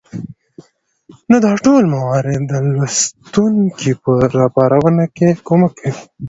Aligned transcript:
نو 1.29 1.35
دا 1.45 1.51
ټول 1.65 1.83
موارد 1.95 2.39
د 2.51 2.53
لوستونکى 2.73 3.91
په 4.03 4.11
راپارونه 4.37 5.03
کې 5.15 5.29
کمک 5.47 5.71
کوي 5.79 5.93